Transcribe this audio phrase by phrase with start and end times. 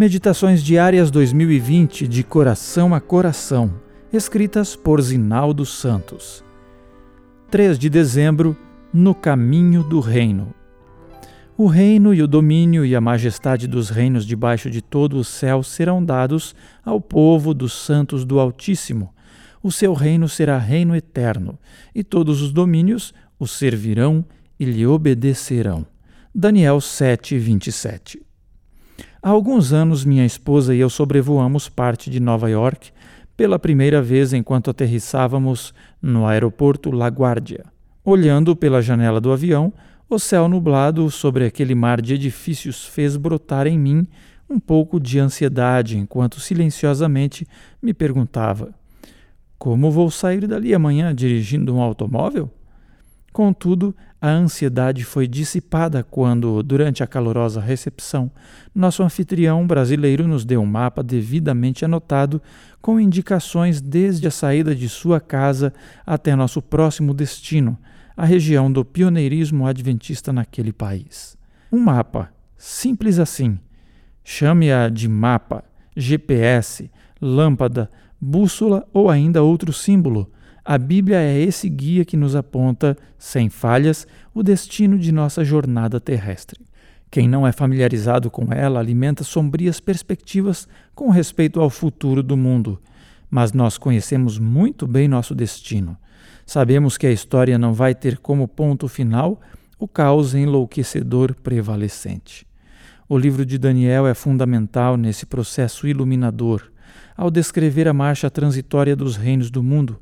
[0.00, 3.70] Meditações Diárias 2020 de Coração a Coração,
[4.10, 6.42] escritas por Zinaldo Santos.
[7.50, 8.56] 3 de dezembro,
[8.94, 10.54] No Caminho do Reino.
[11.54, 15.62] O reino e o domínio e a majestade dos reinos debaixo de todo o céu
[15.62, 19.14] serão dados ao povo dos santos do Altíssimo.
[19.62, 21.58] O seu reino será reino eterno,
[21.94, 24.24] e todos os domínios o servirão
[24.58, 25.86] e lhe obedecerão.
[26.34, 28.29] Daniel 7, 27.
[29.22, 32.90] Há alguns anos, minha esposa e eu sobrevoamos parte de Nova York
[33.36, 37.66] pela primeira vez enquanto aterrissávamos no aeroporto LaGuardia.
[38.02, 39.74] Olhando pela janela do avião,
[40.08, 44.06] o céu nublado sobre aquele mar de edifícios fez brotar em mim
[44.48, 47.46] um pouco de ansiedade enquanto silenciosamente
[47.82, 48.74] me perguntava:
[49.58, 52.50] Como vou sair dali amanhã dirigindo um automóvel?
[53.32, 58.30] Contudo, a ansiedade foi dissipada quando, durante a calorosa recepção,
[58.74, 62.42] nosso anfitrião brasileiro nos deu um mapa devidamente anotado
[62.82, 65.72] com indicações desde a saída de sua casa
[66.04, 67.78] até nosso próximo destino,
[68.16, 71.38] a região do pioneirismo adventista naquele país.
[71.72, 73.58] Um mapa, simples assim.
[74.24, 75.64] Chame-a de mapa,
[75.96, 80.30] GPS, lâmpada, bússola ou ainda outro símbolo
[80.64, 85.98] a Bíblia é esse guia que nos aponta, sem falhas, o destino de nossa jornada
[85.98, 86.60] terrestre.
[87.10, 92.80] Quem não é familiarizado com ela alimenta sombrias perspectivas com respeito ao futuro do mundo.
[93.28, 95.96] Mas nós conhecemos muito bem nosso destino.
[96.46, 99.40] Sabemos que a história não vai ter como ponto final
[99.78, 102.46] o caos enlouquecedor prevalecente.
[103.08, 106.70] O livro de Daniel é fundamental nesse processo iluminador,
[107.16, 109.98] ao descrever a marcha transitória dos reinos do mundo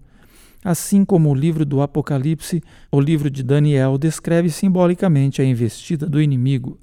[0.65, 6.21] Assim como o livro do Apocalipse, o livro de Daniel descreve simbolicamente a investida do
[6.21, 6.79] inimigo,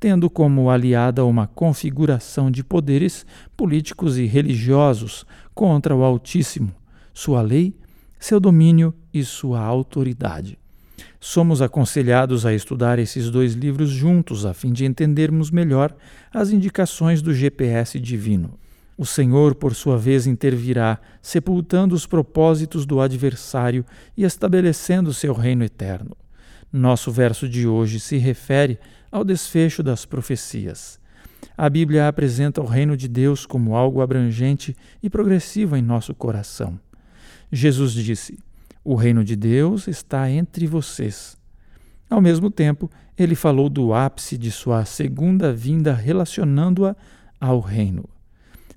[0.00, 3.24] tendo como aliada uma configuração de poderes
[3.56, 5.24] políticos e religiosos
[5.54, 6.74] contra o Altíssimo,
[7.14, 7.74] sua lei,
[8.18, 10.58] seu domínio e sua autoridade.
[11.20, 15.94] Somos aconselhados a estudar esses dois livros juntos a fim de entendermos melhor
[16.32, 18.58] as indicações do GPS divino.
[19.00, 23.82] O Senhor, por sua vez, intervirá, sepultando os propósitos do adversário
[24.14, 26.14] e estabelecendo seu reino eterno.
[26.70, 28.78] Nosso verso de hoje se refere
[29.10, 31.00] ao desfecho das profecias.
[31.56, 36.78] A Bíblia apresenta o reino de Deus como algo abrangente e progressivo em nosso coração.
[37.50, 38.38] Jesus disse:
[38.84, 41.38] O reino de Deus está entre vocês.
[42.10, 46.94] Ao mesmo tempo, ele falou do ápice de sua segunda vinda relacionando-a
[47.40, 48.06] ao reino.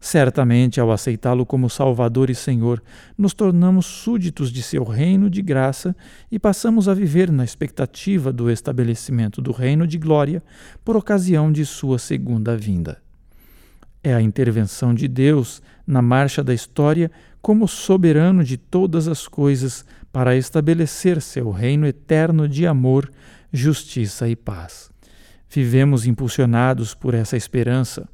[0.03, 2.83] Certamente, ao aceitá-lo como Salvador e Senhor,
[3.17, 5.95] nos tornamos súditos de seu reino de graça
[6.29, 10.43] e passamos a viver na expectativa do estabelecimento do reino de glória
[10.83, 13.01] por ocasião de sua segunda vinda.
[14.03, 17.09] É a intervenção de Deus na marcha da história
[17.41, 23.09] como soberano de todas as coisas para estabelecer seu reino eterno de amor,
[23.53, 24.91] justiça e paz.
[25.49, 28.05] Vivemos impulsionados por essa esperança.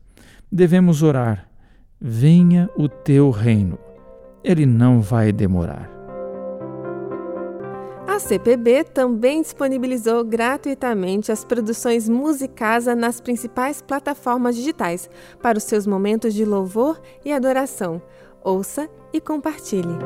[0.52, 1.49] Devemos orar
[2.02, 3.78] venha o teu reino.
[4.44, 5.90] Ele não vai demorar.
[8.08, 15.10] A CPB também disponibilizou gratuitamente as produções Musicasa nas principais plataformas digitais
[15.42, 18.02] para os seus momentos de louvor e adoração.
[18.44, 19.98] Ouça e compartilhe.